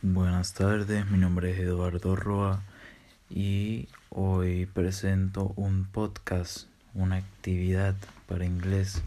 Buenas 0.00 0.54
tardes, 0.54 1.10
mi 1.10 1.18
nombre 1.18 1.50
es 1.50 1.58
Eduardo 1.58 2.14
Roa 2.14 2.62
y 3.28 3.88
hoy 4.10 4.66
presento 4.66 5.52
un 5.56 5.86
podcast, 5.86 6.68
una 6.94 7.16
actividad 7.16 7.96
para 8.28 8.44
inglés 8.44 9.02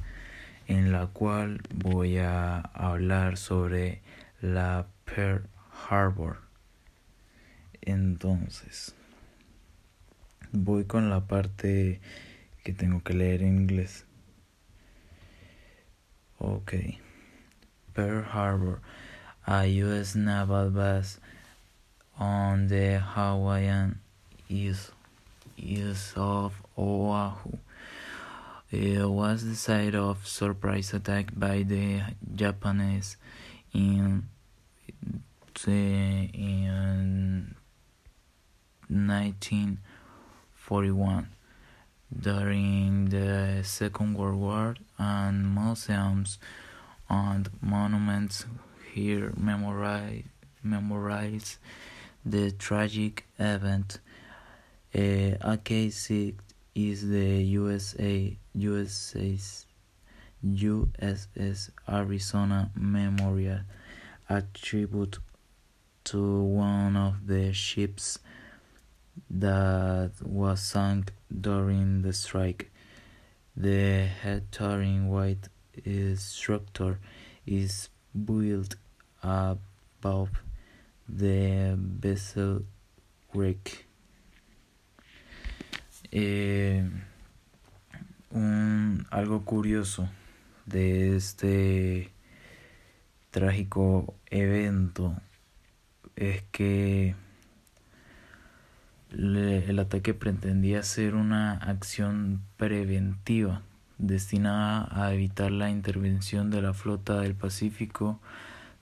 en 0.68 0.92
la 0.92 1.08
cual 1.08 1.62
voy 1.74 2.18
a 2.18 2.58
hablar 2.60 3.38
sobre 3.38 4.02
la 4.42 4.86
Pearl 5.06 5.48
Harbor. 5.90 6.42
Entonces, 7.80 8.94
voy 10.52 10.84
con 10.84 11.10
la 11.10 11.22
parte 11.22 12.02
que 12.66 12.74
tengo 12.74 13.02
que 13.02 13.14
leer 13.14 13.44
en 13.44 13.62
inglés. 13.62 14.04
Ok. 16.38 16.74
Pearl 17.94 18.26
Harbor 18.30 18.82
a 19.48 19.66
U.S. 19.66 20.14
naval 20.16 20.70
base 20.70 21.18
on 22.20 22.68
the 22.68 23.00
Hawaiian 23.00 24.00
east 24.50 24.92
of 26.16 26.54
Oahu. 26.78 27.58
It 28.72 29.10
was 29.10 29.44
the 29.46 29.56
site 29.56 29.96
of 29.96 30.28
surprise 30.28 30.94
attack 30.94 31.32
by 31.36 31.64
the 31.64 32.02
Japanese 32.36 33.18
in, 33.74 34.28
in 35.66 37.56
1941 38.88 41.28
during 42.20 43.06
the 43.10 43.62
Second 43.64 44.18
World 44.18 44.40
War 44.40 44.76
and 44.98 45.56
museums 45.56 46.38
and 47.10 47.50
monuments 47.62 48.46
here 48.94 49.34
memorize, 49.38 50.24
memorize 50.64 51.58
the 52.26 52.52
tragic 52.52 53.26
event. 53.40 54.00
Uh, 54.94 55.38
AK-6 55.42 56.36
is 56.76 57.10
the 57.10 57.42
USA 57.44 58.38
USA's 58.54 59.66
USS 60.46 61.70
Arizona 61.88 62.72
Memorial, 62.76 63.60
a 64.30 64.44
tribute 64.54 65.20
to 66.06 66.44
one 66.44 66.98
of 66.98 67.28
the 67.28 67.54
ships 67.54 68.20
that 69.30 70.12
was 70.22 70.62
sunk 70.62 71.14
during 71.40 72.02
the 72.02 72.14
strike. 72.14 72.72
The 73.56 74.06
head-turning 74.06 75.10
white 75.10 75.48
structure 76.16 77.00
is 77.46 77.90
built 78.26 78.76
above 79.22 80.30
the 81.08 81.76
vessel 81.78 82.66
wreck. 83.34 83.88
Eh, 86.12 86.90
un, 88.32 89.06
algo 89.10 89.46
curioso 89.46 90.10
de 90.66 91.16
este 91.16 92.12
trágico 93.30 94.14
evento 94.30 95.16
es 96.16 96.44
que 96.52 97.16
el 99.12 99.80
ataque 99.80 100.14
pretendía 100.14 100.84
ser 100.84 101.16
una 101.16 101.54
acción 101.54 102.42
preventiva 102.58 103.62
destinada 103.98 104.88
a 104.92 105.14
evitar 105.14 105.52
la 105.52 105.70
intervención 105.70 106.50
de 106.50 106.62
la 106.62 106.74
flota 106.74 107.20
del 107.20 107.36
Pacífico 107.36 108.20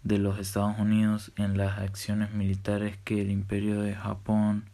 de 0.04 0.18
los 0.18 0.40
Estados 0.40 0.80
Unidos 0.80 1.32
en 1.36 1.58
las 1.58 1.80
acciones 1.80 2.32
militares 2.32 2.98
que 3.04 3.22
el 3.22 3.30
Imperio 3.32 3.82
de 3.82 3.96
Japón 3.96 4.66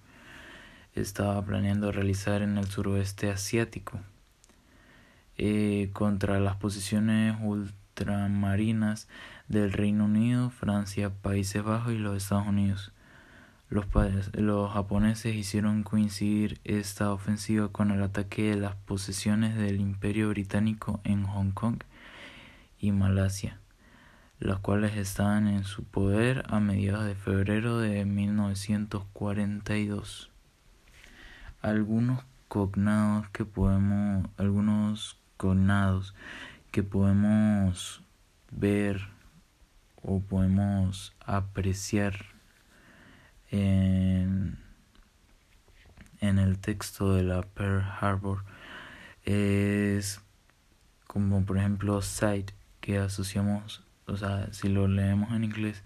estaba 0.93 1.43
planeando 1.43 1.91
realizar 1.91 2.41
en 2.41 2.57
el 2.57 2.67
suroeste 2.67 3.29
asiático 3.29 3.99
eh, 5.37 5.89
contra 5.93 6.39
las 6.39 6.55
posiciones 6.55 7.35
ultramarinas 7.41 9.07
del 9.47 9.73
Reino 9.73 10.05
Unido, 10.05 10.49
Francia, 10.49 11.09
Países 11.09 11.63
Bajos 11.63 11.93
y 11.93 11.97
los 11.97 12.15
Estados 12.15 12.47
Unidos. 12.47 12.93
Los, 13.69 14.71
japoneses 14.71 15.35
hicieron 15.35 15.83
coincidir 15.83 16.61
esta 16.63 17.11
ofensiva 17.11 17.69
con 17.69 17.91
el 17.91 18.03
ataque 18.03 18.51
de 18.51 18.55
las 18.55 18.75
posesiones 18.75 19.55
del 19.57 19.81
Imperio 19.81 20.29
Británico 20.29 21.01
en 21.03 21.25
Hong 21.25 21.51
Kong 21.51 21.81
y 22.79 22.91
Malasia, 22.91 23.59
las 24.45 24.59
cuales 24.59 24.95
estaban 24.95 25.47
en 25.47 25.63
su 25.63 25.83
poder 25.83 26.43
a 26.47 26.59
mediados 26.59 27.05
de 27.05 27.15
febrero 27.15 27.79
de 27.79 28.05
1942. 28.05 30.29
Algunos 31.61 32.23
cognados 32.47 33.29
que 33.29 33.45
podemos, 33.45 34.27
algunos 34.37 35.17
cognados 35.37 36.13
que 36.71 36.83
podemos 36.83 38.01
ver 38.51 39.07
o 40.03 40.19
podemos 40.19 41.13
apreciar 41.25 42.25
en, 43.49 44.59
en 46.21 46.39
el 46.39 46.59
texto 46.59 47.13
de 47.13 47.23
la 47.23 47.41
Pearl 47.41 47.83
Harbor 47.99 48.43
es 49.23 50.21
como 51.07 51.43
por 51.45 51.57
ejemplo 51.57 52.01
site 52.01 52.53
que 52.81 52.99
asociamos, 52.99 53.83
o 54.07 54.17
sea, 54.17 54.51
si 54.53 54.69
lo 54.69 54.87
leemos 54.87 55.31
en 55.33 55.43
inglés, 55.43 55.83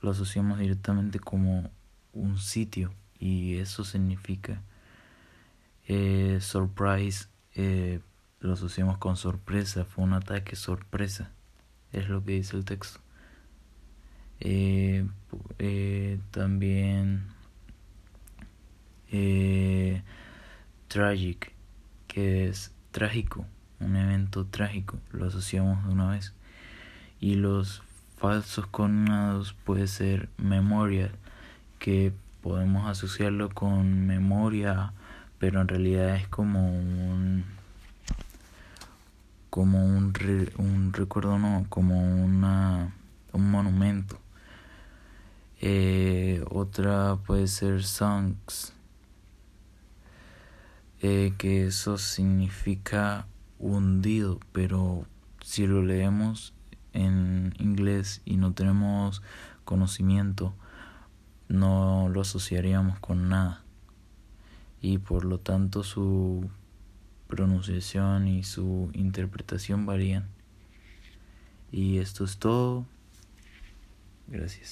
lo 0.00 0.10
asociamos 0.10 0.58
directamente 0.58 1.18
como 1.18 1.70
un 2.12 2.38
sitio 2.38 2.92
y 3.18 3.56
eso 3.56 3.84
significa 3.84 4.62
eh, 5.86 6.38
surprise, 6.40 7.28
eh, 7.54 8.00
lo 8.40 8.54
asociamos 8.54 8.98
con 8.98 9.16
sorpresa, 9.16 9.84
fue 9.84 10.04
un 10.04 10.14
ataque 10.14 10.56
sorpresa, 10.56 11.30
es 11.92 12.08
lo 12.08 12.24
que 12.24 12.32
dice 12.32 12.56
el 12.56 12.64
texto. 12.64 13.00
Eh, 14.40 15.06
también 16.30 17.28
tragic, 20.88 21.52
que 22.08 22.48
es 22.48 22.72
trágico, 22.90 23.46
un 23.80 23.96
evento 23.96 24.46
trágico, 24.46 24.98
lo 25.12 25.26
asociamos 25.26 25.84
de 25.86 25.92
una 25.92 26.10
vez. 26.10 26.34
Y 27.24 27.36
los 27.36 27.82
falsos 28.18 28.66
cognados 28.66 29.54
puede 29.64 29.86
ser 29.86 30.28
memorial, 30.36 31.10
que 31.78 32.12
podemos 32.42 32.86
asociarlo 32.86 33.48
con 33.48 34.06
memoria, 34.06 34.92
pero 35.38 35.62
en 35.62 35.68
realidad 35.68 36.16
es 36.16 36.28
como 36.28 36.68
un 36.68 37.46
como 39.48 39.86
un, 39.86 40.12
un 40.58 40.92
recuerdo 40.92 41.38
no, 41.38 41.64
como 41.70 41.98
una 41.98 42.92
un 43.32 43.50
monumento. 43.50 44.18
Eh, 45.62 46.44
otra 46.50 47.16
puede 47.26 47.48
ser 47.48 47.84
songs, 47.84 48.74
eh, 51.00 51.32
que 51.38 51.68
eso 51.68 51.96
significa 51.96 53.26
hundido, 53.58 54.40
pero 54.52 55.06
si 55.40 55.66
lo 55.66 55.82
leemos 55.82 56.52
en 56.94 57.52
inglés 57.58 58.22
y 58.24 58.38
no 58.38 58.54
tenemos 58.54 59.22
conocimiento, 59.64 60.54
no 61.48 62.08
lo 62.08 62.22
asociaríamos 62.22 62.98
con 63.00 63.28
nada. 63.28 63.62
Y 64.80 64.98
por 64.98 65.24
lo 65.24 65.38
tanto 65.38 65.82
su 65.82 66.48
pronunciación 67.28 68.28
y 68.28 68.44
su 68.44 68.90
interpretación 68.94 69.84
varían. 69.84 70.28
Y 71.72 71.98
esto 71.98 72.24
es 72.24 72.38
todo. 72.38 72.86
Gracias. 74.28 74.62